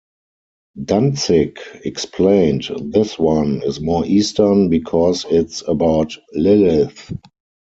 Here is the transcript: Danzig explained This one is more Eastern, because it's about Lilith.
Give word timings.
Danzig 0.83 1.59
explained 1.85 2.71
This 2.85 3.19
one 3.19 3.61
is 3.61 3.79
more 3.79 4.03
Eastern, 4.03 4.67
because 4.67 5.27
it's 5.29 5.61
about 5.67 6.17
Lilith. 6.33 7.11